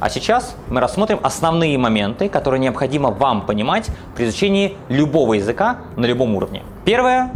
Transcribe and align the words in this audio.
А 0.00 0.08
сейчас 0.08 0.56
мы 0.70 0.80
рассмотрим 0.80 1.20
основные 1.22 1.76
моменты, 1.76 2.30
которые 2.30 2.58
необходимо 2.58 3.10
вам 3.10 3.44
понимать 3.44 3.88
при 4.16 4.24
изучении 4.24 4.78
любого 4.88 5.34
языка 5.34 5.80
на 5.96 6.06
любом 6.06 6.34
уровне. 6.34 6.62
Первое, 6.86 7.30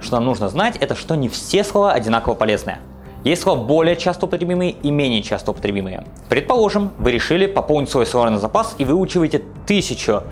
что 0.00 0.14
нам 0.16 0.24
нужно 0.24 0.48
знать, 0.48 0.76
это 0.76 0.94
что 0.94 1.16
не 1.16 1.28
все 1.28 1.64
слова 1.64 1.92
одинаково 1.92 2.34
полезны. 2.34 2.78
Есть 3.24 3.42
слова 3.42 3.64
более 3.64 3.96
часто 3.96 4.26
употребимые 4.26 4.70
и 4.70 4.92
менее 4.92 5.22
часто 5.22 5.50
употребимые. 5.50 6.04
Предположим, 6.28 6.92
вы 6.98 7.10
решили 7.10 7.46
пополнить 7.46 7.90
свой 7.90 8.06
словарный 8.06 8.38
запас 8.38 8.76
и 8.78 8.84
выучиваете 8.84 9.42
тысячу 9.66 10.22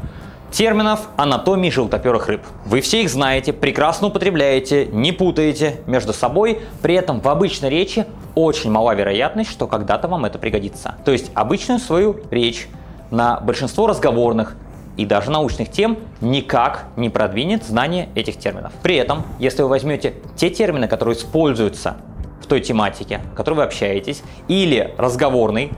терминов 0.53 1.09
анатомии 1.17 1.71
желтоперых 1.71 2.29
рыб. 2.29 2.43
Вы 2.67 2.83
все 2.83 3.03
их 3.03 3.11
знаете, 3.11 3.53
прекрасно 3.53 4.09
употребляете, 4.09 4.87
не 4.87 5.11
путаете 5.11 5.81
между 5.87 6.13
собой, 6.13 6.61
при 6.83 6.95
этом 6.95 7.21
в 7.21 7.29
обычной 7.29 7.71
речи 7.71 8.07
очень 8.35 8.71
мала 8.71 8.95
вероятность, 8.95 9.51
что 9.51 9.67
когда-то 9.67 10.09
вам 10.09 10.27
это 10.27 10.39
пригодится. 10.39 10.97
То 11.05 11.13
есть 11.13 11.31
обычную 11.35 11.81
свою 11.81 12.21
речь 12.31 12.69
на 13.11 13.41
большинство 13.41 13.87
разговорных 13.87 14.57
и 14.97 15.07
даже 15.07 15.31
научных 15.31 15.71
тем 15.71 15.99
никак 16.21 16.85
не 16.97 17.09
продвинет 17.09 17.65
знание 17.65 18.11
этих 18.15 18.39
терминов. 18.39 18.73
При 18.83 18.97
этом, 18.97 19.25
если 19.39 19.63
вы 19.63 19.69
возьмете 19.69 20.15
те 20.37 20.51
термины, 20.51 20.87
которые 20.87 21.17
используются 21.17 21.97
в 22.43 22.47
той 22.47 22.61
тематике, 22.61 23.21
в 23.33 23.37
которой 23.37 23.55
вы 23.55 23.63
общаетесь, 23.63 24.23
или 24.49 24.95
разговорный, 24.99 25.73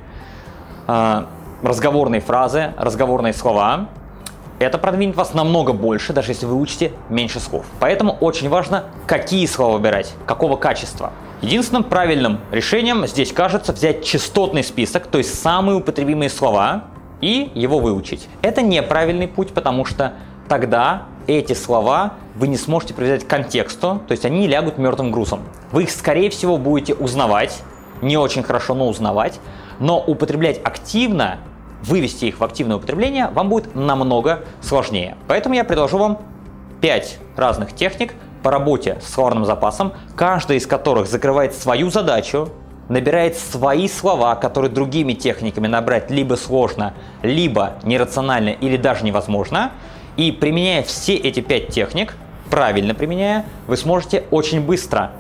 э, 0.89 1.25
разговорные 1.63 2.21
фразы, 2.21 2.75
разговорные 2.77 3.33
слова, 3.33 3.89
это 4.59 4.79
продвинет 4.79 5.17
вас 5.17 5.35
намного 5.35 5.73
больше, 5.73 6.13
даже 6.13 6.33
если 6.33 6.47
вы 6.47 6.55
учите 6.55 6.93
меньше 7.09 7.41
слов. 7.41 7.65
Поэтому 7.81 8.13
очень 8.13 8.49
важно, 8.49 8.85
какие 9.07 9.47
слова 9.47 9.75
выбирать, 9.75 10.15
какого 10.27 10.57
качества. 10.57 11.13
Единственным 11.43 11.85
правильным 11.85 12.41
решением 12.51 13.07
здесь 13.07 13.33
кажется 13.33 13.73
взять 13.73 14.05
частотный 14.05 14.65
список, 14.65 15.07
то 15.07 15.19
есть 15.19 15.41
самые 15.41 15.77
употребимые 15.77 16.31
слова, 16.31 16.85
и 17.21 17.51
его 17.55 17.79
выучить. 17.79 18.29
Это 18.43 18.61
неправильный 18.61 19.29
путь, 19.29 19.55
потому 19.55 19.85
что 19.85 20.13
тогда 20.49 21.05
эти 21.27 21.55
слова 21.55 22.15
вы 22.35 22.49
не 22.49 22.57
сможете 22.57 22.93
привязать 22.93 23.25
к 23.25 23.27
контексту, 23.27 24.03
то 24.07 24.13
есть 24.13 24.25
они 24.25 24.47
лягут 24.47 24.77
мертвым 24.79 25.11
грузом. 25.11 25.41
Вы 25.73 25.85
их, 25.85 25.91
скорее 25.91 26.29
всего, 26.31 26.59
будете 26.59 26.95
узнавать, 26.95 27.63
не 28.03 28.17
очень 28.17 28.43
хорошо, 28.43 28.75
но 28.75 28.89
узнавать, 28.89 29.41
но 29.79 29.99
употреблять 29.99 30.61
активно, 30.63 31.39
вывести 31.85 32.27
их 32.27 32.41
в 32.41 32.45
активное 32.45 32.77
употребление 32.77 33.29
вам 33.29 33.49
будет 33.49 33.75
намного 33.75 34.41
сложнее. 34.61 35.17
Поэтому 35.29 35.55
я 35.55 35.65
предложу 35.65 35.99
вам 35.99 36.19
5 36.81 37.19
разных 37.37 37.75
техник 37.75 38.15
по 38.43 38.51
работе 38.51 38.99
с 39.03 39.13
словарным 39.13 39.45
запасом, 39.45 39.93
каждая 40.17 40.59
из 40.59 40.67
которых 40.67 41.07
закрывает 41.07 41.55
свою 41.55 41.91
задачу, 41.91 42.49
набирает 42.89 43.37
свои 43.39 43.89
слова, 43.89 44.35
которые 44.35 44.71
другими 44.71 45.15
техниками 45.15 45.67
набрать 45.67 46.11
либо 46.11 46.35
сложно, 46.35 46.95
либо 47.23 47.75
нерационально 47.83 48.51
или 48.51 48.77
даже 48.77 49.05
невозможно. 49.05 49.73
И 50.17 50.31
применяя 50.33 50.83
все 50.83 51.17
эти 51.17 51.41
пять 51.41 51.69
техник, 51.69 52.15
правильно 52.51 52.95
применяя, 52.95 53.47
вы 53.67 53.77
сможете 53.77 54.25
очень 54.31 54.61
быстро 54.61 55.13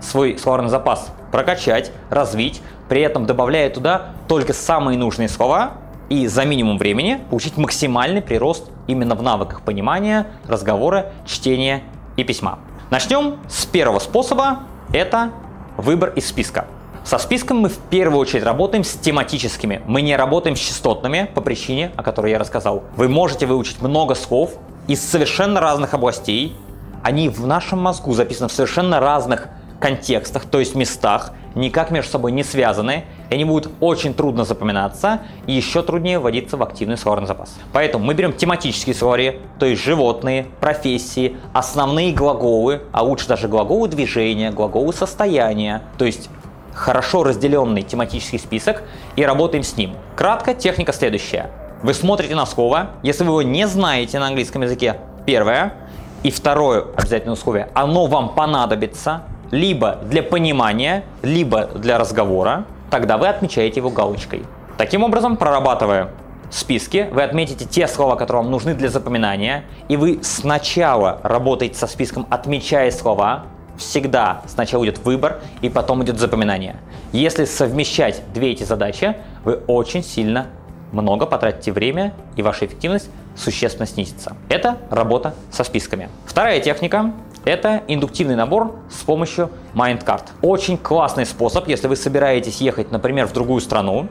свой 0.00 0.36
словарный 0.38 0.70
запас 0.70 1.12
прокачать, 1.30 1.92
развить, 2.10 2.60
при 2.92 3.00
этом 3.00 3.24
добавляя 3.24 3.70
туда 3.70 4.10
только 4.28 4.52
самые 4.52 4.98
нужные 4.98 5.26
слова 5.26 5.78
и 6.10 6.26
за 6.26 6.44
минимум 6.44 6.76
времени 6.76 7.18
получить 7.30 7.56
максимальный 7.56 8.20
прирост 8.20 8.70
именно 8.86 9.14
в 9.14 9.22
навыках 9.22 9.62
понимания, 9.62 10.26
разговора, 10.46 11.06
чтения 11.26 11.84
и 12.18 12.24
письма. 12.24 12.58
Начнем 12.90 13.38
с 13.48 13.64
первого 13.64 13.98
способа, 13.98 14.64
это 14.92 15.30
выбор 15.78 16.10
из 16.10 16.28
списка. 16.28 16.66
Со 17.02 17.16
списком 17.16 17.60
мы 17.60 17.70
в 17.70 17.78
первую 17.78 18.20
очередь 18.20 18.44
работаем 18.44 18.84
с 18.84 18.92
тематическими. 18.92 19.80
Мы 19.86 20.02
не 20.02 20.14
работаем 20.14 20.54
с 20.54 20.58
частотными 20.60 21.30
по 21.34 21.40
причине, 21.40 21.92
о 21.96 22.02
которой 22.02 22.32
я 22.32 22.38
рассказал. 22.38 22.82
Вы 22.96 23.08
можете 23.08 23.46
выучить 23.46 23.80
много 23.80 24.14
слов 24.14 24.50
из 24.86 25.02
совершенно 25.02 25.62
разных 25.62 25.94
областей. 25.94 26.54
Они 27.02 27.30
в 27.30 27.46
нашем 27.46 27.78
мозгу 27.78 28.12
записаны 28.12 28.50
в 28.50 28.52
совершенно 28.52 29.00
разных 29.00 29.48
контекстах, 29.82 30.44
то 30.46 30.60
есть 30.60 30.76
местах, 30.76 31.32
никак 31.56 31.90
между 31.90 32.12
собой 32.12 32.30
не 32.30 32.44
связаны, 32.44 33.04
и 33.30 33.34
они 33.34 33.44
будут 33.44 33.72
очень 33.80 34.14
трудно 34.14 34.44
запоминаться 34.44 35.22
и 35.48 35.52
еще 35.52 35.82
труднее 35.82 36.20
вводиться 36.20 36.56
в 36.56 36.62
активный 36.62 36.96
словарный 36.96 37.26
запас. 37.26 37.56
Поэтому 37.72 38.04
мы 38.04 38.14
берем 38.14 38.32
тематические 38.32 38.94
словари, 38.94 39.40
то 39.58 39.66
есть 39.66 39.82
животные, 39.82 40.46
профессии, 40.60 41.36
основные 41.52 42.12
глаголы, 42.12 42.82
а 42.92 43.02
лучше 43.02 43.26
даже 43.26 43.48
глаголы 43.48 43.88
движения, 43.88 44.52
глаголы 44.52 44.92
состояния, 44.92 45.82
то 45.98 46.04
есть 46.04 46.30
хорошо 46.72 47.24
разделенный 47.24 47.82
тематический 47.82 48.38
список 48.38 48.84
и 49.16 49.24
работаем 49.24 49.64
с 49.64 49.76
ним. 49.76 49.96
Кратко, 50.14 50.54
техника 50.54 50.92
следующая. 50.92 51.50
Вы 51.82 51.92
смотрите 51.94 52.36
на 52.36 52.46
слово, 52.46 52.90
если 53.02 53.24
вы 53.24 53.30
его 53.30 53.42
не 53.42 53.66
знаете 53.66 54.20
на 54.20 54.28
английском 54.28 54.62
языке, 54.62 54.98
первое, 55.26 55.74
и 56.22 56.30
второе 56.30 56.84
обязательное 56.96 57.34
условие, 57.34 57.68
оно 57.74 58.06
вам 58.06 58.36
понадобится 58.36 59.24
либо 59.52 59.98
для 60.02 60.24
понимания, 60.24 61.04
либо 61.22 61.66
для 61.66 61.98
разговора, 61.98 62.64
тогда 62.90 63.18
вы 63.18 63.28
отмечаете 63.28 63.78
его 63.78 63.90
галочкой. 63.90 64.42
Таким 64.78 65.04
образом, 65.04 65.36
прорабатывая 65.36 66.08
списки, 66.50 67.08
вы 67.12 67.22
отметите 67.22 67.66
те 67.66 67.86
слова, 67.86 68.16
которые 68.16 68.42
вам 68.42 68.50
нужны 68.50 68.74
для 68.74 68.88
запоминания, 68.88 69.64
и 69.88 69.96
вы 69.96 70.18
сначала 70.22 71.20
работаете 71.22 71.78
со 71.78 71.86
списком, 71.86 72.26
отмечая 72.30 72.90
слова, 72.90 73.44
всегда 73.76 74.42
сначала 74.46 74.84
идет 74.84 74.98
выбор 74.98 75.40
и 75.60 75.68
потом 75.68 76.02
идет 76.02 76.18
запоминание. 76.18 76.76
Если 77.12 77.44
совмещать 77.44 78.22
две 78.32 78.52
эти 78.52 78.64
задачи, 78.64 79.16
вы 79.44 79.60
очень 79.66 80.02
сильно 80.02 80.46
много 80.92 81.26
потратите 81.26 81.72
время 81.72 82.14
и 82.36 82.42
ваша 82.42 82.66
эффективность 82.66 83.10
существенно 83.36 83.86
снизится. 83.86 84.36
Это 84.48 84.78
работа 84.90 85.34
со 85.50 85.64
списками. 85.64 86.08
Вторая 86.26 86.60
техника– 86.60 87.12
это 87.44 87.82
индуктивный 87.88 88.36
набор 88.36 88.76
с 88.90 89.02
помощью 89.02 89.50
MindCard. 89.74 90.24
Очень 90.42 90.78
классный 90.78 91.26
способ, 91.26 91.68
если 91.68 91.88
вы 91.88 91.96
собираетесь 91.96 92.60
ехать, 92.60 92.92
например, 92.92 93.26
в 93.26 93.32
другую 93.32 93.60
страну. 93.60 94.08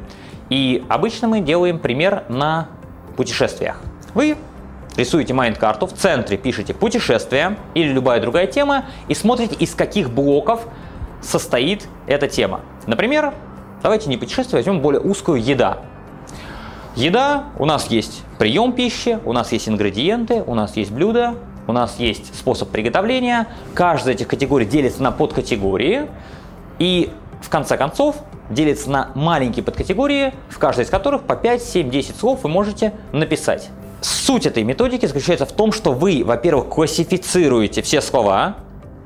И 0.50 0.84
обычно 0.90 1.28
мы 1.28 1.40
делаем 1.40 1.80
пример 1.80 2.24
на 2.28 2.68
путешествиях. 3.16 3.82
Вы 4.14 4.38
рисуете 4.98 5.34
майнд-карту, 5.34 5.88
в 5.88 5.94
центре 5.94 6.38
пишите 6.38 6.74
«путешествие» 6.74 7.58
или 7.74 7.88
любая 7.88 8.20
другая 8.20 8.48
тема 8.48 8.86
и 9.08 9.14
смотрите, 9.14 9.56
из 9.56 9.74
каких 9.74 10.10
блоков 10.10 10.68
состоит 11.22 11.88
эта 12.08 12.28
тема. 12.28 12.62
Например, 12.88 13.34
давайте 13.82 14.10
не 14.10 14.18
путешествие, 14.18 14.60
возьмем 14.60 14.82
более 14.82 15.02
узкую 15.02 15.42
«еда». 15.42 15.78
Еда, 16.96 17.46
у 17.58 17.64
нас 17.64 17.88
есть 17.88 18.24
прием 18.38 18.74
пищи, 18.74 19.18
у 19.24 19.32
нас 19.32 19.54
есть 19.54 19.70
ингредиенты, 19.70 20.44
у 20.46 20.56
нас 20.56 20.76
есть 20.76 20.92
блюда, 20.92 21.36
у 21.72 21.74
нас 21.74 21.96
есть 21.98 22.36
способ 22.38 22.70
приготовления. 22.70 23.48
Каждая 23.74 24.14
из 24.14 24.18
этих 24.18 24.28
категорий 24.28 24.66
делится 24.66 25.02
на 25.02 25.12
подкатегории. 25.12 26.08
И 26.80 27.10
в 27.42 27.50
конце 27.50 27.78
концов 27.78 28.18
делится 28.50 28.90
на 28.90 29.12
маленькие 29.16 29.64
подкатегории, 29.64 30.34
в 30.50 30.60
каждой 30.60 30.84
из 30.84 30.90
которых 30.90 31.24
по 31.24 31.36
5, 31.36 31.64
7, 31.64 31.90
10 31.90 32.18
слов 32.18 32.44
вы 32.44 32.50
можете 32.50 32.94
написать. 33.14 33.70
Суть 34.02 34.46
этой 34.46 34.64
методики 34.64 35.06
заключается 35.06 35.46
в 35.46 35.52
том, 35.52 35.72
что 35.72 35.94
вы, 35.94 36.24
во-первых, 36.26 36.68
классифицируете 36.68 37.82
все 37.82 38.02
слова, 38.02 38.58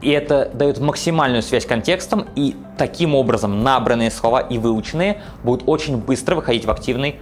и 0.01 0.09
это 0.09 0.49
дает 0.53 0.79
максимальную 0.79 1.43
связь 1.43 1.65
контекстом, 1.65 2.25
и 2.35 2.55
таким 2.77 3.13
образом 3.13 3.61
набранные 3.63 4.09
слова 4.09 4.39
и 4.39 4.57
выученные 4.57 5.21
будут 5.43 5.67
очень 5.67 5.97
быстро 5.97 6.35
выходить 6.35 6.65
в 6.65 6.71
активный, 6.71 7.19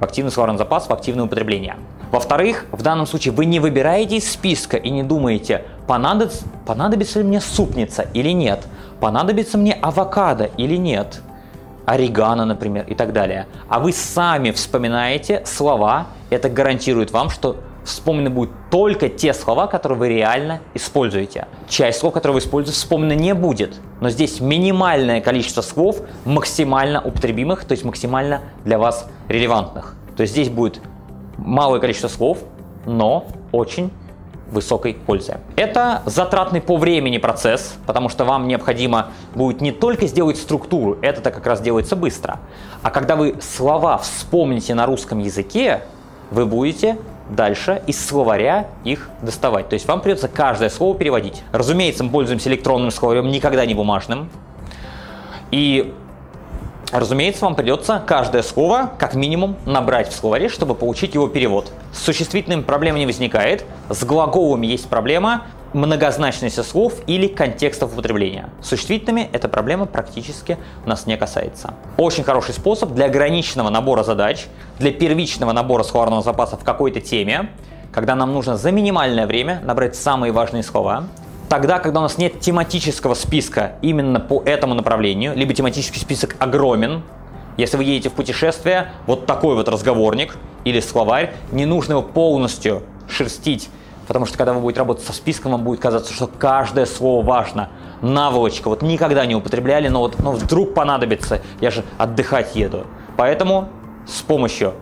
в 0.00 0.04
активный 0.04 0.32
словарный 0.32 0.58
запас, 0.58 0.88
в 0.88 0.92
активное 0.92 1.24
употребление. 1.24 1.76
Во-вторых, 2.12 2.66
в 2.70 2.82
данном 2.82 3.06
случае 3.06 3.32
вы 3.32 3.46
не 3.46 3.58
выбираете 3.58 4.16
из 4.16 4.30
списка 4.30 4.76
и 4.76 4.90
не 4.90 5.02
думаете, 5.02 5.64
понадобится, 5.86 6.44
понадобится 6.66 7.20
ли 7.20 7.24
мне 7.24 7.40
супница 7.40 8.06
или 8.12 8.30
нет, 8.30 8.66
понадобится 9.00 9.56
мне 9.56 9.72
авокадо 9.72 10.44
или 10.58 10.76
нет, 10.76 11.22
орегано, 11.86 12.44
например, 12.44 12.84
и 12.86 12.94
так 12.94 13.14
далее. 13.14 13.46
А 13.66 13.80
вы 13.80 13.94
сами 13.94 14.50
вспоминаете 14.50 15.42
слова 15.46 16.06
это 16.28 16.50
гарантирует 16.50 17.12
вам, 17.12 17.30
что 17.30 17.56
вспомнены 17.82 18.28
будут 18.28 18.52
только 18.70 19.08
те 19.08 19.32
слова, 19.32 19.66
которые 19.66 19.98
вы 19.98 20.08
реально 20.10 20.60
используете. 20.74 21.46
Часть 21.66 22.00
слов, 22.00 22.12
которые 22.12 22.34
вы 22.34 22.40
используете, 22.40 22.78
вспомнена 22.78 23.18
не 23.18 23.34
будет. 23.34 23.80
Но 24.00 24.10
здесь 24.10 24.38
минимальное 24.38 25.22
количество 25.22 25.62
слов 25.62 26.00
максимально 26.26 27.00
употребимых, 27.00 27.64
то 27.64 27.72
есть 27.72 27.84
максимально 27.84 28.42
для 28.64 28.78
вас 28.78 29.08
релевантных. 29.28 29.94
То 30.16 30.22
есть 30.22 30.34
здесь 30.34 30.50
будет 30.50 30.80
малое 31.44 31.80
количество 31.80 32.08
слов, 32.08 32.38
но 32.86 33.26
очень 33.52 33.90
высокой 34.50 34.94
пользы. 34.94 35.38
Это 35.56 36.02
затратный 36.04 36.60
по 36.60 36.76
времени 36.76 37.18
процесс, 37.18 37.76
потому 37.86 38.08
что 38.08 38.24
вам 38.24 38.46
необходимо 38.48 39.08
будет 39.34 39.60
не 39.60 39.72
только 39.72 40.06
сделать 40.06 40.36
структуру, 40.36 40.98
это 41.00 41.30
как 41.30 41.46
раз 41.46 41.60
делается 41.60 41.96
быстро, 41.96 42.38
а 42.82 42.90
когда 42.90 43.16
вы 43.16 43.36
слова 43.40 43.96
вспомните 43.98 44.74
на 44.74 44.86
русском 44.86 45.18
языке, 45.18 45.82
вы 46.30 46.46
будете 46.46 46.98
дальше 47.28 47.82
из 47.86 48.04
словаря 48.04 48.66
их 48.84 49.08
доставать. 49.22 49.68
То 49.68 49.74
есть 49.74 49.86
вам 49.86 50.00
придется 50.00 50.28
каждое 50.28 50.68
слово 50.68 50.96
переводить. 50.96 51.42
Разумеется, 51.52 52.04
мы 52.04 52.10
пользуемся 52.10 52.48
электронным 52.50 52.90
словарем, 52.90 53.30
никогда 53.30 53.64
не 53.64 53.74
бумажным. 53.74 54.28
И 55.50 55.94
разумеется, 56.92 57.44
вам 57.44 57.54
придется 57.54 58.02
каждое 58.06 58.42
слово 58.42 58.92
как 58.98 59.14
минимум 59.14 59.56
набрать 59.66 60.08
в 60.08 60.12
словаре, 60.14 60.48
чтобы 60.48 60.74
получить 60.74 61.14
его 61.14 61.26
перевод. 61.26 61.72
С 61.92 62.02
существительным 62.02 62.62
проблем 62.62 62.96
не 62.96 63.06
возникает, 63.06 63.64
с 63.88 64.04
глаголами 64.04 64.66
есть 64.66 64.88
проблема, 64.88 65.44
многозначности 65.72 66.60
слов 66.60 66.94
или 67.06 67.26
контекстов 67.26 67.92
употребления. 67.94 68.50
С 68.60 68.68
существительными 68.68 69.28
эта 69.32 69.48
проблема 69.48 69.86
практически 69.86 70.58
нас 70.86 71.06
не 71.06 71.16
касается. 71.16 71.74
Очень 71.96 72.24
хороший 72.24 72.54
способ 72.54 72.92
для 72.92 73.06
ограниченного 73.06 73.70
набора 73.70 74.02
задач, 74.02 74.46
для 74.78 74.92
первичного 74.92 75.52
набора 75.52 75.82
словарного 75.82 76.22
запаса 76.22 76.56
в 76.56 76.64
какой-то 76.64 77.00
теме, 77.00 77.50
когда 77.92 78.14
нам 78.14 78.32
нужно 78.32 78.56
за 78.56 78.70
минимальное 78.70 79.26
время 79.26 79.60
набрать 79.64 79.96
самые 79.96 80.32
важные 80.32 80.62
слова, 80.62 81.04
Тогда, 81.48 81.78
когда 81.78 82.00
у 82.00 82.02
нас 82.02 82.18
нет 82.18 82.40
тематического 82.40 83.14
списка 83.14 83.72
именно 83.82 84.20
по 84.20 84.42
этому 84.44 84.74
направлению, 84.74 85.34
либо 85.36 85.52
тематический 85.52 86.00
список 86.00 86.36
огромен, 86.38 87.02
если 87.56 87.76
вы 87.76 87.84
едете 87.84 88.08
в 88.08 88.12
путешествие, 88.12 88.92
вот 89.06 89.26
такой 89.26 89.54
вот 89.54 89.68
разговорник 89.68 90.36
или 90.64 90.80
словарь, 90.80 91.34
не 91.50 91.66
нужно 91.66 91.92
его 91.92 92.02
полностью 92.02 92.82
шерстить, 93.08 93.68
потому 94.06 94.24
что 94.24 94.38
когда 94.38 94.54
вы 94.54 94.60
будете 94.60 94.80
работать 94.80 95.04
со 95.04 95.12
списком, 95.12 95.52
вам 95.52 95.62
будет 95.62 95.80
казаться, 95.80 96.12
что 96.14 96.26
каждое 96.26 96.86
слово 96.86 97.24
важно. 97.24 97.68
Наволочка, 98.00 98.68
вот 98.68 98.82
никогда 98.82 99.26
не 99.26 99.34
употребляли, 99.34 99.88
но 99.88 100.00
вот 100.00 100.18
но 100.18 100.32
вдруг 100.32 100.74
понадобится, 100.74 101.42
я 101.60 101.70
же 101.70 101.84
отдыхать 101.98 102.56
еду. 102.56 102.86
Поэтому 103.16 103.68
с 104.06 104.22
помощью 104.22 104.74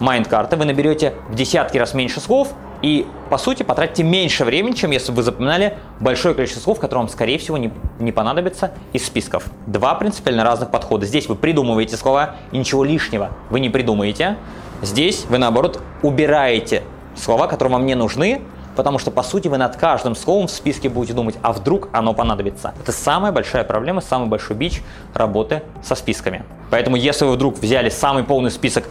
майнд-карты 0.00 0.56
вы 0.56 0.64
наберете 0.64 1.14
в 1.28 1.34
десятки 1.34 1.78
раз 1.78 1.94
меньше 1.94 2.20
слов, 2.20 2.52
и, 2.84 3.06
по 3.30 3.38
сути, 3.38 3.62
потратите 3.62 4.02
меньше 4.02 4.44
времени, 4.44 4.74
чем 4.74 4.90
если 4.90 5.10
бы 5.10 5.16
вы 5.16 5.22
запоминали 5.22 5.78
большое 6.00 6.34
количество 6.34 6.60
слов, 6.60 6.80
которые 6.80 7.04
вам, 7.04 7.08
скорее 7.08 7.38
всего, 7.38 7.56
не, 7.56 7.72
не 7.98 8.12
понадобятся 8.12 8.72
из 8.92 9.06
списков. 9.06 9.46
Два 9.66 9.94
принципиально 9.94 10.44
разных 10.44 10.70
подхода. 10.70 11.06
Здесь 11.06 11.26
вы 11.26 11.34
придумываете 11.34 11.96
слова, 11.96 12.36
и 12.52 12.58
ничего 12.58 12.84
лишнего 12.84 13.30
вы 13.48 13.60
не 13.60 13.70
придумаете. 13.70 14.36
Здесь 14.82 15.24
вы, 15.30 15.38
наоборот, 15.38 15.80
убираете 16.02 16.82
слова, 17.16 17.46
которые 17.46 17.72
вам 17.72 17.86
не 17.86 17.94
нужны, 17.94 18.42
потому 18.76 18.98
что, 18.98 19.10
по 19.10 19.22
сути, 19.22 19.48
вы 19.48 19.56
над 19.56 19.76
каждым 19.76 20.14
словом 20.14 20.46
в 20.46 20.50
списке 20.50 20.90
будете 20.90 21.14
думать, 21.14 21.36
а 21.40 21.54
вдруг 21.54 21.88
оно 21.92 22.12
понадобится. 22.12 22.74
Это 22.78 22.92
самая 22.92 23.32
большая 23.32 23.64
проблема, 23.64 24.02
самый 24.02 24.28
большой 24.28 24.56
бич 24.56 24.82
работы 25.14 25.62
со 25.82 25.94
списками. 25.94 26.44
Поэтому, 26.68 26.96
если 26.96 27.24
вы 27.24 27.32
вдруг 27.32 27.56
взяли 27.56 27.88
самый 27.88 28.24
полный 28.24 28.50
список, 28.50 28.84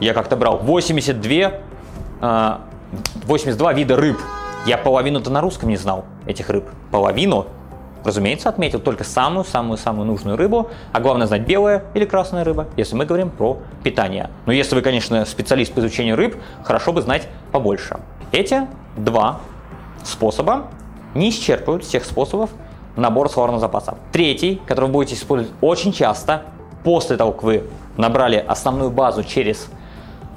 я 0.00 0.14
как-то 0.14 0.34
брал 0.34 0.58
82 0.58 1.60
82 3.26 3.72
вида 3.72 3.96
рыб. 3.96 4.18
Я 4.66 4.76
половину-то 4.76 5.30
на 5.30 5.40
русском 5.40 5.68
не 5.68 5.76
знал, 5.76 6.04
этих 6.26 6.50
рыб. 6.50 6.68
Половину. 6.90 7.46
Разумеется, 8.04 8.48
отметил 8.48 8.80
только 8.80 9.04
самую-самую-самую 9.04 10.06
нужную 10.06 10.36
рыбу, 10.36 10.70
а 10.92 11.00
главное 11.00 11.26
знать 11.26 11.46
белая 11.46 11.84
или 11.92 12.06
красная 12.06 12.44
рыба, 12.44 12.66
если 12.76 12.96
мы 12.96 13.04
говорим 13.04 13.28
про 13.30 13.58
питание. 13.82 14.30
Но 14.46 14.52
если 14.52 14.74
вы, 14.74 14.80
конечно, 14.80 15.24
специалист 15.26 15.72
по 15.72 15.80
изучению 15.80 16.16
рыб, 16.16 16.36
хорошо 16.62 16.92
бы 16.92 17.02
знать 17.02 17.28
побольше. 17.52 18.00
Эти 18.32 18.66
два 18.96 19.40
способа 20.02 20.68
не 21.14 21.28
исчерпывают 21.28 21.84
всех 21.84 22.04
способов 22.04 22.50
набора 22.96 23.28
словарного 23.28 23.60
запаса. 23.60 23.98
Третий, 24.12 24.60
который 24.66 24.86
вы 24.86 24.92
будете 24.92 25.14
использовать 25.14 25.52
очень 25.60 25.92
часто, 25.92 26.44
после 26.84 27.16
того, 27.16 27.32
как 27.32 27.42
вы 27.42 27.64
набрали 27.96 28.36
основную 28.36 28.90
базу 28.90 29.24
через 29.24 29.68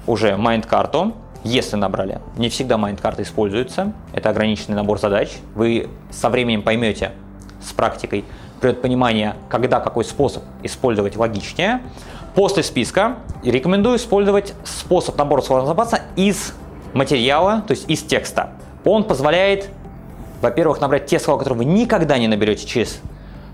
уже 0.06 0.36
майнд-карту, 0.36 1.14
если 1.44 1.76
набрали. 1.76 2.20
Не 2.38 2.50
всегда 2.50 2.78
майнд-карта 2.78 3.24
используется, 3.24 3.94
это 4.14 4.30
ограниченный 4.30 4.76
набор 4.76 5.00
задач. 5.00 5.30
Вы 5.56 5.90
со 6.12 6.30
временем 6.30 6.64
поймете 6.64 7.12
с 7.62 7.74
практикой, 7.74 8.26
придет 8.62 8.82
понимание, 8.82 9.36
когда 9.50 9.80
какой 9.80 10.06
способ 10.06 10.44
использовать 10.64 11.18
логичнее. 11.18 11.82
После 12.36 12.64
списка 12.64 13.18
рекомендую 13.44 13.98
использовать 13.98 14.54
способ 14.64 15.18
набора 15.18 15.42
словарного 15.42 15.76
запаса 15.76 16.02
из 16.16 16.54
материала, 16.94 17.64
то 17.68 17.72
есть 17.72 17.90
из 17.90 18.02
текста. 18.02 18.52
Он 18.86 19.04
позволяет, 19.04 19.70
во-первых, 20.42 20.82
набрать 20.82 21.06
те 21.06 21.20
слова, 21.20 21.40
которые 21.40 21.60
вы 21.60 21.66
никогда 21.66 22.18
не 22.18 22.28
наберете 22.28 22.66
через 22.66 23.00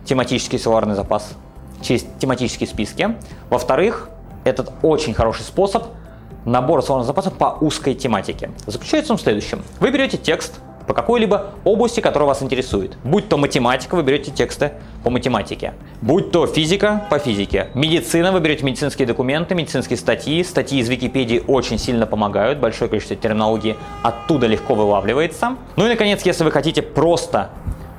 тематический 0.05 0.59
словарный 0.59 0.95
запас, 0.95 1.33
через 1.81 2.05
тематические 2.19 2.67
списки. 2.67 3.15
Во-вторых, 3.49 4.09
этот 4.43 4.71
очень 4.81 5.13
хороший 5.13 5.43
способ 5.43 5.85
набор 6.45 6.81
словарного 6.81 7.07
запаса 7.07 7.31
по 7.31 7.57
узкой 7.61 7.95
тематике. 7.95 8.51
Заключается 8.65 9.13
он 9.13 9.17
в 9.17 9.21
следующем. 9.21 9.63
Вы 9.79 9.91
берете 9.91 10.17
текст 10.17 10.59
по 10.87 10.95
какой-либо 10.95 11.51
области, 11.65 11.99
которая 11.99 12.27
вас 12.27 12.41
интересует. 12.41 12.97
Будь 13.03 13.29
то 13.29 13.37
математика, 13.37 13.93
вы 13.93 14.01
берете 14.01 14.31
тексты 14.31 14.71
по 15.03 15.11
математике. 15.11 15.73
Будь 16.01 16.31
то 16.31 16.47
физика, 16.47 17.05
по 17.11 17.19
физике. 17.19 17.67
Медицина, 17.75 18.31
вы 18.31 18.39
берете 18.39 18.65
медицинские 18.65 19.07
документы, 19.07 19.53
медицинские 19.53 19.97
статьи. 19.97 20.43
Статьи 20.43 20.79
из 20.79 20.89
Википедии 20.89 21.43
очень 21.45 21.77
сильно 21.77 22.07
помогают, 22.07 22.57
большое 22.57 22.89
количество 22.89 23.15
терминологии 23.15 23.77
оттуда 24.01 24.47
легко 24.47 24.73
вылавливается. 24.73 25.57
Ну 25.75 25.85
и, 25.85 25.89
наконец, 25.89 26.25
если 26.25 26.43
вы 26.43 26.49
хотите 26.49 26.81
просто 26.81 27.51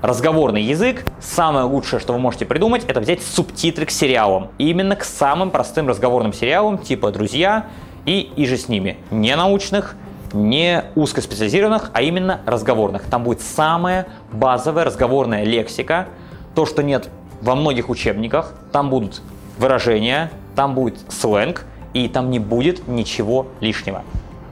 разговорный 0.03 0.63
язык, 0.63 1.05
самое 1.21 1.67
лучшее, 1.67 2.01
что 2.01 2.13
вы 2.13 2.19
можете 2.19 2.45
придумать, 2.45 2.85
это 2.89 3.01
взять 3.01 3.23
субтитры 3.23 3.87
к 3.87 3.91
сериалам. 3.91 4.49
Именно 4.59 4.97
к 4.97 5.05
самым 5.05 5.51
простым 5.51 5.87
разговорным 5.87 6.33
сериалам, 6.33 6.77
типа 6.79 7.13
«Друзья», 7.13 7.67
и 8.07 8.21
и 8.37 8.47
же 8.47 8.57
с 8.57 8.69
ними. 8.69 8.99
Не 9.11 9.37
научных, 9.37 9.97
не 10.33 10.85
узкоспециализированных, 10.95 11.91
а 11.93 12.03
именно 12.03 12.41
разговорных. 12.47 13.03
Там 13.05 13.25
будет 13.25 13.41
самая 13.41 14.07
базовая 14.33 14.85
разговорная 14.85 15.45
лексика, 15.45 16.09
то, 16.55 16.67
что 16.67 16.83
нет 16.83 17.09
во 17.41 17.55
многих 17.55 17.89
учебниках. 17.89 18.55
Там 18.73 18.91
будут 18.91 19.23
выражения, 19.59 20.31
там 20.55 20.75
будет 20.75 20.99
сленг, 21.09 21.65
и 21.95 22.09
там 22.09 22.31
не 22.31 22.39
будет 22.39 22.87
ничего 22.87 23.49
лишнего. 23.61 24.05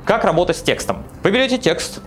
Как 0.05 0.25
работать 0.25 0.57
с 0.57 0.63
текстом? 0.63 1.05
Вы 1.23 1.31
берете 1.31 1.59
текст, 1.59 2.01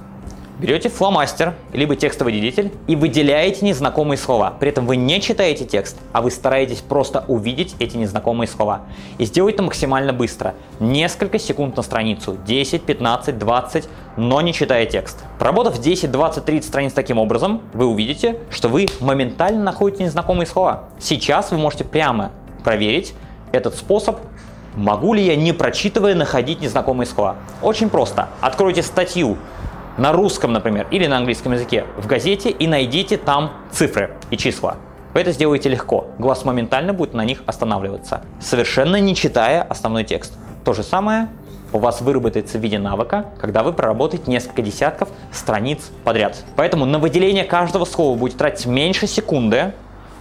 Берете 0.62 0.90
фломастер, 0.90 1.56
либо 1.74 1.96
текстовый 1.96 2.34
делитель 2.34 2.72
и 2.86 2.96
выделяете 2.96 3.66
незнакомые 3.66 4.20
слова. 4.20 4.54
При 4.60 4.70
этом 4.70 4.86
вы 4.86 4.96
не 4.96 5.20
читаете 5.20 5.66
текст, 5.66 5.98
а 6.14 6.22
вы 6.22 6.30
стараетесь 6.30 6.82
просто 6.82 7.26
увидеть 7.28 7.76
эти 7.80 7.98
незнакомые 7.98 8.48
слова. 8.48 8.82
И 9.18 9.26
сделать 9.26 9.56
это 9.56 9.64
максимально 9.64 10.14
быстро. 10.14 10.54
Несколько 10.80 11.40
секунд 11.40 11.78
на 11.78 11.82
страницу. 11.82 12.38
10, 12.46 12.84
15, 12.84 13.40
20, 13.40 13.90
но 14.18 14.40
не 14.42 14.54
читая 14.54 14.86
текст. 14.86 15.24
Проработав 15.40 15.80
10, 15.80 16.12
20, 16.12 16.46
30 16.46 16.70
страниц 16.70 16.94
таким 16.94 17.18
образом, 17.18 17.64
вы 17.74 17.88
увидите, 17.88 18.38
что 18.52 18.70
вы 18.70 18.86
моментально 19.00 19.64
находите 19.64 20.04
незнакомые 20.04 20.46
слова. 20.46 20.84
Сейчас 21.00 21.50
вы 21.50 21.58
можете 21.58 21.86
прямо 21.86 22.34
проверить 22.64 23.16
этот 23.52 23.74
способ 23.74 24.20
Могу 24.76 25.14
ли 25.14 25.22
я, 25.26 25.36
не 25.36 25.52
прочитывая, 25.52 26.16
находить 26.16 26.62
незнакомые 26.62 27.06
слова? 27.06 27.36
Очень 27.62 27.90
просто. 27.90 28.30
Откройте 28.40 28.84
статью 28.84 29.38
на 29.98 30.12
русском, 30.12 30.54
например, 30.54 30.88
или 30.92 31.08
на 31.08 31.18
английском 31.18 31.54
языке 31.54 31.86
в 31.98 32.08
газете 32.08 32.50
и 32.50 32.68
найдите 32.68 33.18
там 33.18 33.52
цифры 33.72 34.18
и 34.30 34.38
числа. 34.38 34.78
Вы 35.14 35.22
это 35.22 35.32
сделаете 35.34 35.70
легко. 35.70 36.08
Глаз 36.20 36.46
моментально 36.46 36.94
будет 36.94 37.14
на 37.14 37.26
них 37.26 37.44
останавливаться, 37.46 38.22
совершенно 38.40 38.96
не 38.98 39.16
читая 39.16 39.62
основной 39.62 40.06
текст. 40.06 40.34
То 40.64 40.74
же 40.74 40.84
самое 40.84 41.28
у 41.74 41.80
вас 41.80 42.02
выработается 42.02 42.58
в 42.58 42.62
виде 42.62 42.80
навыка, 42.80 43.26
когда 43.40 43.64
вы 43.64 43.74
проработаете 43.74 44.30
несколько 44.30 44.62
десятков 44.62 45.10
страниц 45.32 45.92
подряд. 46.04 46.44
Поэтому 46.56 46.86
на 46.86 47.00
выделение 47.00 47.44
каждого 47.44 47.86
слова 47.86 48.18
будет 48.18 48.38
тратить 48.38 48.66
меньше 48.66 49.08
секунды, 49.08 49.74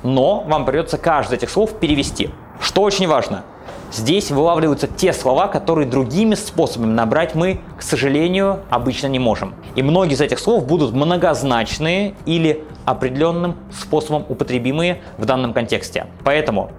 но 0.02 0.40
вам 0.40 0.64
придется 0.64 0.98
каждое 0.98 1.36
этих 1.36 1.50
слов 1.50 1.78
перевести. 1.78 2.30
Что 2.60 2.82
очень 2.82 3.06
важно, 3.06 3.44
Здесь 3.92 4.30
вылавливаются 4.30 4.87
те 4.87 5.12
слова, 5.12 5.49
которые 5.49 5.88
другими 5.88 6.37
способами 6.37 6.92
набрать 6.92 7.35
мы, 7.35 7.61
к 7.76 7.82
сожалению, 7.82 8.61
обычно 8.70 9.09
не 9.09 9.18
можем. 9.18 9.54
И 9.75 9.82
многие 9.82 10.14
из 10.14 10.20
этих 10.20 10.38
слов 10.38 10.64
будут 10.64 10.94
многозначные 10.94 12.14
или 12.25 12.62
определенным 12.85 13.56
способом 13.73 14.25
употребимые 14.28 15.00
в 15.18 15.25
данном 15.25 15.52
контексте. 15.52 16.06
Поэтому, 16.23 16.70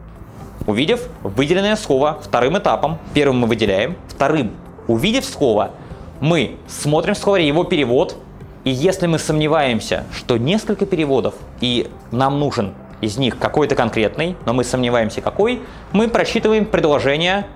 увидев 0.68 1.08
выделенное 1.22 1.76
слово 1.76 2.20
вторым 2.22 2.58
этапом, 2.58 2.98
первым 3.14 3.40
мы 3.40 3.48
выделяем, 3.48 3.98
вторым, 4.08 4.52
увидев 4.88 5.26
слово, 5.26 5.72
мы 6.22 6.56
смотрим 6.68 7.14
в 7.14 7.18
словаре 7.18 7.46
его 7.46 7.66
перевод, 7.66 8.16
и 8.64 8.70
если 8.70 9.08
мы 9.08 9.20
сомневаемся, 9.20 10.06
что 10.14 10.38
несколько 10.38 10.86
переводов 10.86 11.34
и 11.60 11.90
нам 12.12 12.40
нужен 12.40 12.74
из 13.02 13.18
них 13.18 13.38
какой-то 13.38 13.76
конкретный, 13.76 14.38
но 14.46 14.54
мы 14.54 14.64
сомневаемся 14.64 15.22
какой, 15.22 15.62
мы 15.92 16.08
просчитываем 16.08 16.66
предложение, 16.66 17.48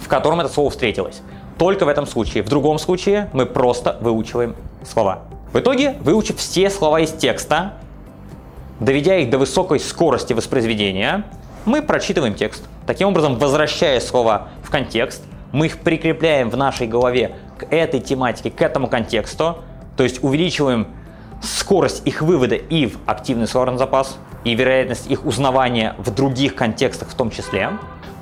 в 0.00 0.08
котором 0.08 0.40
это 0.40 0.48
слово 0.48 0.70
встретилось. 0.70 1.22
Только 1.58 1.84
в 1.84 1.88
этом 1.88 2.06
случае. 2.06 2.42
В 2.42 2.48
другом 2.48 2.78
случае 2.78 3.30
мы 3.32 3.46
просто 3.46 3.98
выучиваем 4.00 4.56
слова. 4.84 5.20
В 5.52 5.58
итоге, 5.58 5.96
выучив 6.00 6.38
все 6.38 6.70
слова 6.70 7.00
из 7.00 7.12
текста, 7.12 7.74
доведя 8.80 9.16
их 9.16 9.30
до 9.30 9.38
высокой 9.38 9.78
скорости 9.78 10.32
воспроизведения, 10.32 11.24
мы 11.66 11.82
прочитываем 11.82 12.34
текст. 12.34 12.64
Таким 12.86 13.08
образом, 13.08 13.36
возвращая 13.36 14.00
слова 14.00 14.48
в 14.64 14.70
контекст, 14.70 15.22
мы 15.52 15.66
их 15.66 15.78
прикрепляем 15.80 16.50
в 16.50 16.56
нашей 16.56 16.86
голове 16.86 17.36
к 17.58 17.66
этой 17.70 18.00
тематике, 18.00 18.50
к 18.50 18.60
этому 18.60 18.88
контексту, 18.88 19.58
то 19.96 20.02
есть 20.02 20.24
увеличиваем 20.24 20.88
скорость 21.42 22.06
их 22.06 22.22
вывода 22.22 22.54
и 22.54 22.86
в 22.86 22.98
активный 23.06 23.46
словарный 23.46 23.78
запас, 23.78 24.18
и 24.44 24.54
вероятность 24.54 25.10
их 25.10 25.24
узнавания 25.24 25.94
в 25.98 26.12
других 26.14 26.54
контекстах 26.54 27.08
в 27.08 27.14
том 27.14 27.30
числе. 27.30 27.70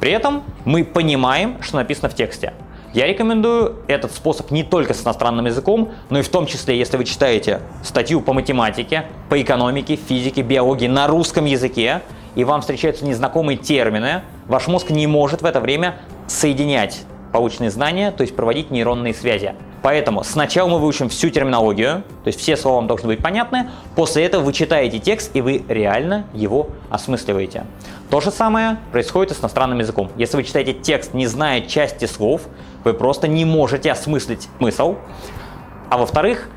При 0.00 0.12
этом 0.12 0.42
мы 0.64 0.84
понимаем, 0.84 1.62
что 1.62 1.76
написано 1.76 2.08
в 2.08 2.14
тексте. 2.14 2.54
Я 2.92 3.06
рекомендую 3.06 3.76
этот 3.86 4.12
способ 4.12 4.50
не 4.50 4.64
только 4.64 4.94
с 4.94 5.04
иностранным 5.04 5.46
языком, 5.46 5.92
но 6.08 6.18
и 6.18 6.22
в 6.22 6.28
том 6.28 6.46
числе, 6.46 6.76
если 6.76 6.96
вы 6.96 7.04
читаете 7.04 7.60
статью 7.84 8.20
по 8.20 8.32
математике, 8.32 9.04
по 9.28 9.40
экономике, 9.40 9.94
физике, 9.94 10.42
биологии 10.42 10.88
на 10.88 11.06
русском 11.06 11.44
языке, 11.44 12.02
и 12.34 12.42
вам 12.42 12.62
встречаются 12.62 13.04
незнакомые 13.04 13.58
термины, 13.58 14.22
ваш 14.46 14.66
мозг 14.66 14.90
не 14.90 15.06
может 15.06 15.42
в 15.42 15.44
это 15.44 15.60
время 15.60 15.98
соединять 16.26 17.02
полученные 17.32 17.70
знания, 17.70 18.10
то 18.10 18.22
есть 18.22 18.34
проводить 18.34 18.72
нейронные 18.72 19.14
связи. 19.14 19.54
Поэтому 19.82 20.24
сначала 20.24 20.68
мы 20.68 20.78
выучим 20.78 21.08
всю 21.08 21.30
терминологию, 21.30 22.02
то 22.22 22.28
есть 22.28 22.38
все 22.38 22.56
слова 22.56 22.76
вам 22.76 22.86
должны 22.86 23.08
быть 23.08 23.20
понятны, 23.20 23.70
после 23.96 24.24
этого 24.24 24.42
вы 24.42 24.52
читаете 24.52 24.98
текст 24.98 25.30
и 25.34 25.40
вы 25.40 25.64
реально 25.68 26.26
его 26.34 26.68
осмысливаете. 26.90 27.64
То 28.10 28.20
же 28.20 28.30
самое 28.30 28.76
происходит 28.92 29.32
и 29.32 29.34
с 29.34 29.40
иностранным 29.40 29.78
языком. 29.78 30.10
Если 30.16 30.36
вы 30.36 30.44
читаете 30.44 30.74
текст, 30.74 31.14
не 31.14 31.26
зная 31.26 31.62
части 31.62 32.04
слов, 32.04 32.42
вы 32.84 32.92
просто 32.92 33.26
не 33.26 33.44
можете 33.44 33.90
осмыслить 33.90 34.48
смысл. 34.58 34.96
А 35.88 35.96
во-вторых, 35.96 36.48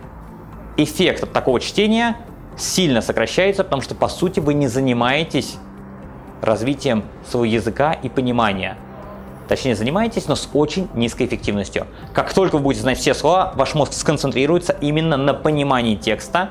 эффект 0.76 1.24
от 1.24 1.32
такого 1.32 1.60
чтения 1.62 2.18
сильно 2.58 3.02
сокращается, 3.02 3.64
потому 3.64 3.82
что 3.82 3.96
по 3.96 4.10
сути 4.10 4.40
вы 4.40 4.54
не 4.54 4.68
занимаетесь 4.68 5.58
развитием 6.42 7.04
своего 7.26 7.46
языка 7.46 7.94
и 7.94 8.10
понимания. 8.10 8.78
Точнее, 9.48 9.76
занимаетесь, 9.76 10.28
но 10.28 10.36
с 10.36 10.50
очень 10.54 10.88
низкой 10.94 11.28
эффективностью. 11.28 11.88
Как 12.14 12.34
только 12.34 12.58
вы 12.58 12.62
будете 12.64 12.82
знать 12.84 12.98
все 12.98 13.14
слова, 13.14 13.54
ваш 13.56 13.76
мозг 13.76 13.94
сконцентрируется 13.94 14.74
именно 14.80 15.18
на 15.18 15.34
понимании 15.34 15.96
текста, 15.96 16.50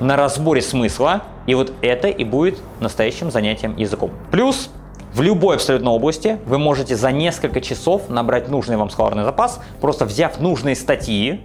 на 0.00 0.16
разборе 0.16 0.62
смысла, 0.62 1.22
и 1.46 1.54
вот 1.54 1.72
это 1.82 2.08
и 2.08 2.24
будет 2.24 2.58
настоящим 2.80 3.30
занятием 3.30 3.76
языком. 3.76 4.10
Плюс 4.30 4.70
в 5.12 5.22
любой 5.22 5.56
абсолютно 5.56 5.90
области 5.90 6.38
вы 6.46 6.58
можете 6.58 6.96
за 6.96 7.10
несколько 7.10 7.60
часов 7.60 8.08
набрать 8.08 8.48
нужный 8.48 8.76
вам 8.76 8.90
словарный 8.90 9.24
запас, 9.24 9.60
просто 9.80 10.04
взяв 10.04 10.40
нужные 10.40 10.76
статьи, 10.76 11.40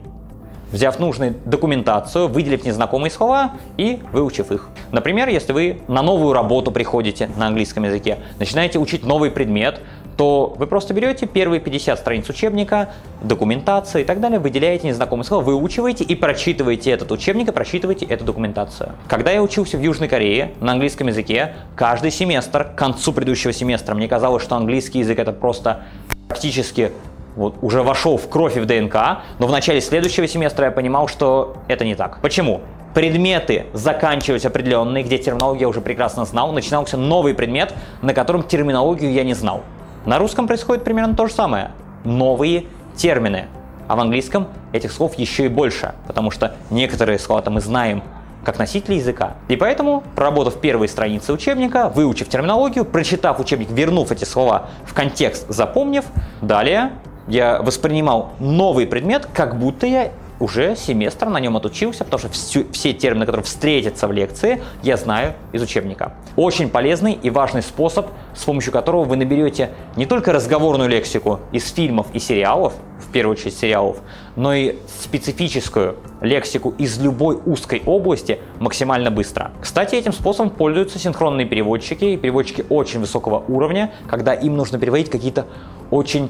взяв 0.71 0.99
нужную 0.99 1.35
документацию, 1.45 2.27
выделив 2.27 2.63
незнакомые 2.65 3.09
слова 3.09 3.53
и 3.77 4.01
выучив 4.11 4.51
их. 4.51 4.69
Например, 4.91 5.29
если 5.29 5.51
вы 5.53 5.81
на 5.87 6.01
новую 6.01 6.33
работу 6.33 6.71
приходите 6.71 7.29
на 7.37 7.47
английском 7.47 7.83
языке, 7.83 8.19
начинаете 8.39 8.77
учить 8.77 9.03
новый 9.03 9.31
предмет, 9.31 9.81
то 10.17 10.53
вы 10.57 10.67
просто 10.67 10.93
берете 10.93 11.25
первые 11.25 11.59
50 11.59 11.99
страниц 11.99 12.29
учебника, 12.29 12.89
документации 13.21 14.01
и 14.01 14.03
так 14.05 14.19
далее, 14.19 14.39
выделяете 14.39 14.87
незнакомые 14.87 15.25
слова, 15.25 15.43
выучиваете 15.43 16.03
и 16.03 16.15
прочитываете 16.15 16.91
этот 16.91 17.11
учебник 17.11 17.49
и 17.49 17.51
прочитываете 17.51 18.05
эту 18.05 18.23
документацию. 18.25 18.93
Когда 19.07 19.31
я 19.31 19.41
учился 19.41 19.77
в 19.77 19.81
Южной 19.81 20.07
Корее 20.07 20.53
на 20.61 20.73
английском 20.73 21.07
языке, 21.07 21.55
каждый 21.75 22.11
семестр, 22.11 22.63
к 22.63 22.75
концу 22.75 23.13
предыдущего 23.13 23.53
семестра, 23.53 23.93
мне 23.93 24.07
казалось, 24.07 24.43
что 24.43 24.55
английский 24.55 24.99
язык 24.99 25.19
это 25.19 25.33
просто 25.33 25.83
практически 26.27 26.91
вот, 27.35 27.55
уже 27.61 27.83
вошел 27.83 28.17
в 28.17 28.29
кровь 28.29 28.55
и 28.55 28.61
в 28.61 28.65
ДНК, 28.65 29.23
но 29.39 29.47
в 29.47 29.51
начале 29.51 29.81
следующего 29.81 30.27
семестра 30.27 30.65
я 30.65 30.71
понимал, 30.71 31.07
что 31.07 31.57
это 31.67 31.83
не 31.83 31.95
так. 31.95 32.21
Почему? 32.21 32.61
предметы 32.93 33.65
заканчивались 33.73 34.45
определенные, 34.45 35.03
где 35.03 35.17
терминологию 35.17 35.63
я 35.63 35.67
уже 35.67 35.81
прекрасно 35.81 36.23
знал, 36.23 36.53
начинался 36.53 36.95
новый 36.95 37.33
предмет, 37.33 37.73
на 38.01 38.13
котором 38.13 38.41
терминологию 38.41 39.11
я 39.11 39.25
не 39.25 39.33
знал. 39.33 39.63
На 40.05 40.19
русском 40.19 40.45
происходит 40.45 40.83
примерно 40.83 41.15
то 41.15 41.27
же 41.27 41.33
самое. 41.33 41.71
Новые 42.03 42.65
термины. 42.95 43.47
А 43.87 43.95
в 43.95 43.99
английском 43.99 44.47
этих 44.71 44.91
слов 44.91 45.15
еще 45.15 45.45
и 45.45 45.47
больше, 45.47 45.95
потому 46.07 46.31
что 46.31 46.55
некоторые 46.69 47.17
слова-то 47.17 47.49
мы 47.49 47.59
знаем 47.59 48.03
как 48.43 48.59
носители 48.59 48.95
языка. 48.95 49.33
И 49.47 49.55
поэтому, 49.55 50.03
проработав 50.15 50.61
первые 50.61 50.87
страницы 50.89 51.33
учебника, 51.33 51.89
выучив 51.89 52.29
терминологию, 52.29 52.85
прочитав 52.85 53.39
учебник, 53.39 53.71
вернув 53.71 54.11
эти 54.11 54.23
слова 54.23 54.69
в 54.85 54.93
контекст, 54.93 55.47
запомнив, 55.49 56.05
далее 56.41 56.91
я 57.27 57.59
воспринимал 57.61 58.33
новый 58.39 58.85
предмет, 58.85 59.27
как 59.33 59.57
будто 59.57 59.87
я 59.87 60.11
уже 60.39 60.75
семестр 60.75 61.27
на 61.27 61.39
нем 61.39 61.57
отучился, 61.57 62.03
потому 62.03 62.19
что 62.19 62.29
всю, 62.29 62.65
все 62.71 62.93
термины, 62.93 63.25
которые 63.25 63.43
встретятся 63.43 64.07
в 64.07 64.11
лекции, 64.11 64.61
я 64.83 64.97
знаю 64.97 65.33
из 65.51 65.61
учебника. 65.61 66.13
Очень 66.35 66.69
полезный 66.69 67.13
и 67.13 67.29
важный 67.29 67.61
способ, 67.61 68.07
с 68.33 68.43
помощью 68.43 68.73
которого 68.73 69.03
вы 69.03 69.15
наберете 69.15 69.71
не 69.95 70.05
только 70.05 70.33
разговорную 70.33 70.89
лексику 70.89 71.39
из 71.51 71.71
фильмов 71.71 72.07
и 72.13 72.19
сериалов, 72.19 72.73
в 72.99 73.11
первую 73.11 73.33
очередь 73.33 73.57
сериалов, 73.57 73.97
но 74.35 74.53
и 74.53 74.77
специфическую 75.01 75.97
лексику 76.21 76.73
из 76.77 76.99
любой 76.99 77.39
узкой 77.45 77.81
области 77.85 78.39
максимально 78.59 79.11
быстро. 79.11 79.51
Кстати, 79.61 79.95
этим 79.95 80.13
способом 80.13 80.49
пользуются 80.49 80.99
синхронные 80.99 81.45
переводчики 81.45 82.05
и 82.05 82.17
переводчики 82.17 82.65
очень 82.69 82.99
высокого 82.99 83.43
уровня, 83.47 83.93
когда 84.07 84.33
им 84.33 84.55
нужно 84.55 84.79
переводить 84.79 85.09
какие-то 85.09 85.45
очень 85.91 86.29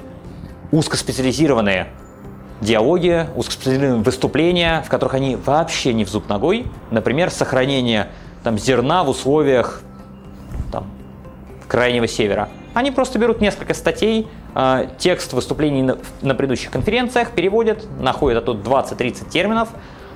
узкоспециализированные 0.72 1.88
диалоги, 2.62 3.28
узкоспециализированные 3.36 4.04
выступления, 4.04 4.84
в 4.86 4.90
которых 4.90 5.14
они 5.14 5.36
вообще 5.36 5.94
не 5.94 6.06
в 6.06 6.10
зуб 6.10 6.30
ногой. 6.30 6.68
Например, 6.92 7.30
сохранение 7.30 8.10
там, 8.44 8.58
зерна 8.58 9.04
в 9.04 9.10
условиях 9.10 9.82
там, 10.72 10.86
крайнего 11.68 12.08
севера. 12.08 12.50
Они 12.74 12.92
просто 12.92 13.20
берут 13.20 13.42
несколько 13.42 13.74
статей, 13.74 14.28
э, 14.54 14.88
текст 14.98 15.34
выступлений 15.34 15.82
на, 15.82 15.98
на 16.22 16.36
предыдущих 16.36 16.72
конференциях, 16.72 17.32
переводят, 17.32 17.86
находят 18.00 18.44
оттуда 18.44 18.70
20-30 18.70 19.30
терминов, 19.30 19.70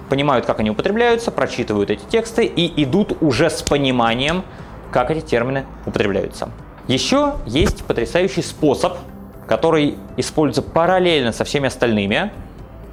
понимают, 0.10 0.46
как 0.46 0.60
они 0.60 0.70
употребляются, 0.72 1.32
прочитывают 1.32 1.90
эти 1.90 2.04
тексты 2.04 2.46
и 2.46 2.84
идут 2.84 3.18
уже 3.22 3.50
с 3.50 3.62
пониманием, 3.62 4.44
как 4.92 5.12
эти 5.12 5.24
термины 5.24 5.66
употребляются. 5.86 6.50
Еще 6.88 7.36
есть 7.46 7.86
потрясающий 7.86 8.42
способ 8.42 8.98
который 9.50 9.98
используется 10.16 10.62
параллельно 10.62 11.32
со 11.32 11.44
всеми 11.44 11.66
остальными 11.66 12.32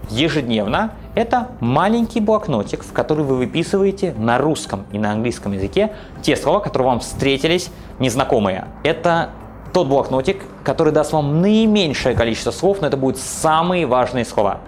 ежедневно, 0.09 0.93
это 1.15 1.49
маленький 1.61 2.19
блокнотик, 2.19 2.83
в 2.83 2.95
который 2.95 3.27
вы 3.27 3.37
выписываете 3.37 4.15
на 4.17 4.39
русском 4.39 4.87
и 4.91 4.99
на 4.99 5.13
английском 5.13 5.53
языке 5.53 5.93
те 6.23 6.35
слова, 6.35 6.61
которые 6.61 6.89
вам 6.89 7.01
встретились 7.01 7.71
незнакомые. 7.99 8.69
Это 8.85 9.31
тот 9.75 9.87
блокнотик, 9.89 10.45
который 10.65 10.95
даст 10.95 11.13
вам 11.13 11.43
наименьшее 11.43 12.17
количество 12.17 12.53
слов, 12.53 12.81
но 12.81 12.87
это 12.87 12.97
будут 12.97 13.19
самые 13.19 13.85
важные 13.85 14.25
слова. 14.25 14.61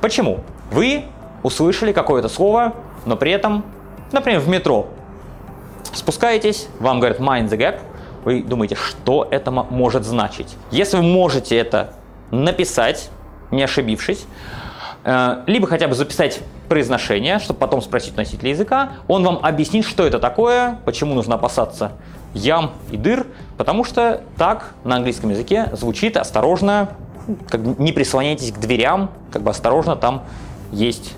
Почему? 0.00 0.40
Вы 0.72 1.04
услышали 1.44 1.92
какое-то 1.92 2.28
слово, 2.28 2.74
но 3.06 3.14
при 3.14 3.30
этом, 3.30 3.64
например, 4.10 4.40
в 4.40 4.48
метро 4.48 4.88
спускаетесь, 5.92 6.66
вам 6.80 6.98
говорят 6.98 7.20
mind 7.20 7.48
the 7.48 7.56
gap, 7.56 7.78
вы 8.24 8.42
думаете, 8.42 8.74
что 8.76 9.26
это 9.30 9.50
может 9.50 10.04
значить. 10.04 10.56
Если 10.70 10.96
вы 10.96 11.02
можете 11.02 11.56
это 11.56 11.94
написать, 12.30 13.10
не 13.50 13.62
ошибившись, 13.62 14.26
э, 15.04 15.42
либо 15.46 15.66
хотя 15.66 15.88
бы 15.88 15.94
записать 15.94 16.40
произношение, 16.68 17.38
чтобы 17.38 17.60
потом 17.60 17.80
спросить 17.80 18.16
носителя 18.16 18.50
языка, 18.50 18.90
он 19.08 19.24
вам 19.24 19.38
объяснит, 19.42 19.86
что 19.86 20.06
это 20.06 20.18
такое, 20.18 20.78
почему 20.84 21.14
нужно 21.14 21.36
опасаться 21.36 21.92
ям 22.34 22.72
и 22.90 22.96
дыр, 22.96 23.26
потому 23.56 23.84
что 23.84 24.22
так 24.36 24.74
на 24.84 24.96
английском 24.96 25.30
языке 25.30 25.70
звучит 25.72 26.16
осторожно, 26.16 26.90
как 27.48 27.60
не 27.60 27.92
прислоняйтесь 27.92 28.52
к 28.52 28.58
дверям, 28.58 29.10
как 29.32 29.42
бы 29.42 29.50
осторожно, 29.50 29.96
там 29.96 30.24
есть 30.72 31.14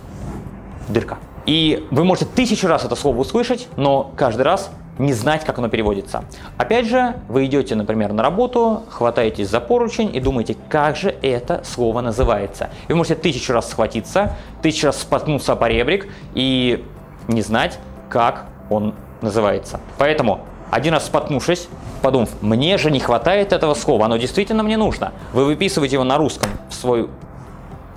дырка. 0.88 1.18
И 1.46 1.86
вы 1.90 2.04
можете 2.04 2.26
тысячу 2.26 2.68
раз 2.68 2.84
это 2.84 2.94
слово 2.94 3.18
услышать, 3.18 3.68
но 3.76 4.12
каждый 4.16 4.42
раз 4.42 4.70
не 5.00 5.14
знать, 5.14 5.44
как 5.44 5.58
оно 5.58 5.68
переводится. 5.68 6.24
Опять 6.58 6.86
же, 6.86 7.14
вы 7.28 7.46
идете, 7.46 7.74
например, 7.74 8.12
на 8.12 8.22
работу, 8.22 8.82
хватаетесь 8.90 9.48
за 9.48 9.60
поручень 9.60 10.14
и 10.14 10.20
думаете, 10.20 10.56
как 10.68 10.94
же 10.96 11.14
это 11.22 11.62
слово 11.64 12.02
называется. 12.02 12.68
И 12.86 12.92
вы 12.92 12.98
можете 12.98 13.14
тысячу 13.14 13.54
раз 13.54 13.70
схватиться, 13.70 14.36
тысячу 14.60 14.86
раз 14.88 15.00
споткнуться 15.00 15.56
по 15.56 15.68
ребрик 15.68 16.06
и 16.34 16.84
не 17.28 17.40
знать, 17.40 17.78
как 18.10 18.44
он 18.68 18.94
называется. 19.22 19.80
Поэтому 19.96 20.40
один 20.70 20.92
раз 20.92 21.06
споткнувшись, 21.06 21.68
подумав, 22.02 22.30
мне 22.42 22.76
же 22.76 22.90
не 22.90 23.00
хватает 23.00 23.54
этого 23.54 23.72
слова, 23.74 24.04
оно 24.04 24.18
действительно 24.18 24.62
мне 24.62 24.76
нужно. 24.76 25.12
Вы 25.32 25.46
выписываете 25.46 25.96
его 25.96 26.04
на 26.04 26.18
русском 26.18 26.50
в 26.68 26.74
свой 26.74 27.08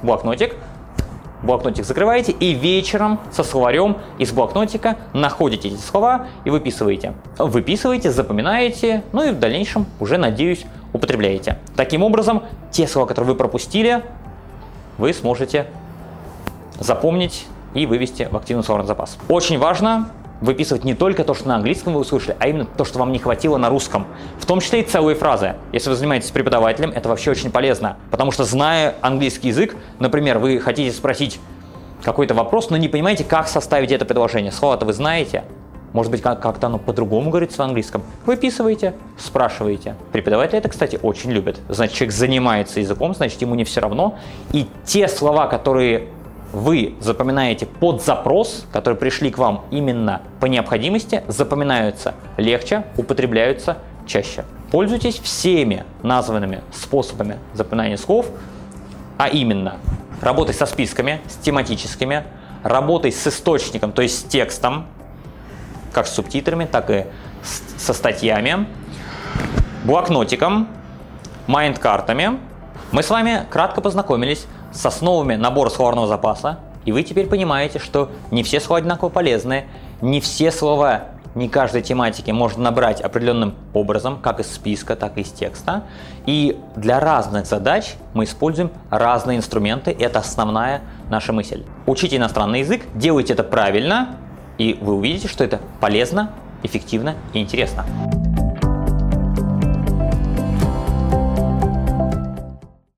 блокнотик, 0.02 0.56
блокнотик 1.44 1.86
закрываете 1.86 2.32
и 2.32 2.54
вечером 2.54 3.20
со 3.32 3.44
словарем 3.44 3.98
из 4.18 4.32
блокнотика 4.32 4.98
находите 5.14 5.68
эти 5.68 5.78
слова 5.78 6.28
и 6.46 6.50
выписываете. 6.50 7.14
Выписываете, 7.38 8.12
запоминаете, 8.12 9.04
ну 9.12 9.24
и 9.24 9.32
в 9.32 9.40
дальнейшем 9.40 9.86
уже, 10.00 10.18
надеюсь, 10.18 10.66
употребляете. 10.94 11.60
Таким 11.76 12.04
образом, 12.04 12.44
те 12.72 12.88
слова, 12.88 13.08
которые 13.08 13.34
вы 13.34 13.38
пропустили, 13.38 14.04
вы 14.98 15.14
сможете 15.14 15.68
запомнить 16.80 17.46
и 17.74 17.86
вывести 17.86 18.28
в 18.32 18.38
активный 18.38 18.64
словарный 18.64 18.88
запас. 18.88 19.18
Очень 19.28 19.58
важно 19.58 20.10
выписывать 20.44 20.84
не 20.84 20.94
только 20.94 21.24
то, 21.24 21.34
что 21.34 21.48
на 21.48 21.56
английском 21.56 21.94
вы 21.94 22.02
услышали, 22.02 22.36
а 22.40 22.48
именно 22.48 22.66
то, 22.66 22.84
что 22.84 23.00
вам 23.00 23.12
не 23.12 23.20
хватило 23.20 23.58
на 23.58 23.70
русском. 23.70 24.06
В 24.38 24.46
том 24.46 24.60
числе 24.60 24.82
и 24.82 24.84
целые 24.84 25.16
фразы. 25.16 25.56
Если 25.72 25.90
вы 25.90 25.96
занимаетесь 25.96 26.32
преподавателем, 26.32 26.92
это 26.92 27.10
вообще 27.10 27.32
очень 27.32 27.50
полезно. 27.50 27.98
Потому 28.12 28.32
что, 28.32 28.44
зная 28.44 28.96
английский 29.02 29.48
язык, 29.48 29.76
например, 30.00 30.40
вы 30.40 30.60
хотите 30.60 30.92
спросить 30.92 31.40
какой-то 32.04 32.34
вопрос, 32.34 32.70
но 32.70 32.78
не 32.78 32.90
понимаете, 32.90 33.24
как 33.24 33.48
составить 33.48 33.92
это 33.92 34.04
предложение. 34.04 34.52
Слово-то 34.52 34.86
вы 34.86 34.92
знаете, 34.92 35.46
может 35.94 36.12
быть, 36.12 36.22
как-то 36.22 36.68
оно 36.68 36.80
по-другому 36.80 37.30
говорится 37.30 37.60
в 37.60 37.62
английском. 37.62 38.02
Выписываете, 38.26 38.96
спрашиваете. 39.18 39.96
Преподаватели 40.12 40.58
это, 40.58 40.68
кстати, 40.68 41.00
очень 41.02 41.32
любят. 41.32 41.60
Значит, 41.70 41.96
человек 41.96 42.14
занимается 42.14 42.80
языком, 42.82 43.16
значит, 43.16 43.40
ему 43.42 43.56
не 43.56 43.64
все 43.64 43.80
равно. 43.80 44.18
И 44.52 44.68
те 44.86 45.08
слова, 45.08 45.48
которые 45.48 46.10
вы 46.54 46.96
запоминаете 47.02 47.66
под 47.66 48.04
запрос, 48.04 48.66
которые 48.72 48.98
пришли 48.98 49.32
к 49.32 49.40
вам 49.40 49.66
именно 49.72 50.22
по 50.40 50.46
необходимости, 50.46 51.24
запоминаются 51.28 52.14
легче, 52.38 52.86
употребляются 52.96 53.80
чаще. 54.06 54.46
Пользуйтесь 54.72 55.20
всеми 55.20 55.84
названными 56.04 56.62
способами 56.72 57.40
запоминания 57.54 57.98
слов, 57.98 58.28
а 59.18 59.30
именно 59.30 59.78
работой 60.22 60.54
со 60.54 60.68
списками, 60.68 61.22
с 61.28 61.36
тематическими, 61.38 62.24
работой 62.62 63.12
с 63.12 63.28
источником, 63.28 63.92
то 63.92 64.04
есть 64.04 64.20
с 64.20 64.24
текстом, 64.24 64.86
как 65.92 66.06
с 66.06 66.14
субтитрами, 66.14 66.66
так 66.66 66.90
и 66.92 67.06
со 67.78 67.94
статьями, 67.94 68.68
блокнотиком, 69.86 70.68
майнд-картами. 71.48 72.40
Мы 72.92 73.02
с 73.02 73.10
вами 73.10 73.46
кратко 73.50 73.82
познакомились 73.82 74.46
с 74.74 74.86
основами 74.86 75.36
набора 75.36 75.70
словарного 75.70 76.08
запаса, 76.08 76.60
и 76.86 76.92
вы 76.92 77.04
теперь 77.04 77.28
понимаете, 77.28 77.80
что 77.80 78.10
не 78.32 78.44
все 78.44 78.60
слова 78.60 78.80
одинаково 78.80 79.10
полезны, 79.10 79.66
не 80.02 80.20
все 80.20 80.52
слова 80.52 81.14
не 81.36 81.50
каждой 81.50 81.82
тематики 81.82 82.32
можно 82.32 82.64
набрать 82.64 83.02
определенным 83.02 83.56
образом, 83.74 84.20
как 84.22 84.40
из 84.40 84.54
списка, 84.54 84.96
так 84.96 85.18
и 85.18 85.22
из 85.22 85.32
текста. 85.32 85.84
И 86.26 86.60
для 86.76 87.00
разных 87.00 87.46
задач 87.46 87.96
мы 88.14 88.26
используем 88.26 88.72
разные 88.90 89.38
инструменты, 89.38 89.96
это 89.98 90.20
основная 90.20 90.82
наша 91.10 91.34
мысль. 91.34 91.64
Учите 91.86 92.18
иностранный 92.18 92.60
язык, 92.60 92.84
делайте 92.94 93.34
это 93.34 93.44
правильно, 93.44 94.18
и 94.58 94.78
вы 94.80 94.94
увидите, 94.94 95.28
что 95.28 95.44
это 95.44 95.60
полезно, 95.80 96.32
эффективно 96.62 97.16
и 97.34 97.40
интересно. 97.40 97.84